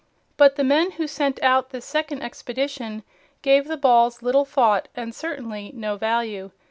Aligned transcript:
But 0.35 0.55
the 0.55 0.63
men 0.63 0.93
who 0.93 1.05
sent 1.05 1.39
out 1.43 1.69
this 1.69 1.85
second 1.85 2.23
expedition 2.23 3.03
gave 3.43 3.67
the 3.67 3.77
balls 3.77 4.23
little 4.23 4.45
thought 4.45 4.87
and 4.95 5.13
certainly 5.13 5.71
no 5.75 5.95
value. 5.95 6.49